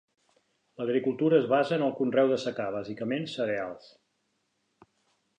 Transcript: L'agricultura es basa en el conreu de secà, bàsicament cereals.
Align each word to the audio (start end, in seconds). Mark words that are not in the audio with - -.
L'agricultura 0.81 1.37
es 1.41 1.43
basa 1.51 1.75
en 1.75 1.83
el 1.87 1.93
conreu 1.99 2.31
de 2.33 2.39
secà, 2.43 2.65
bàsicament 2.77 3.27
cereals. 3.35 3.91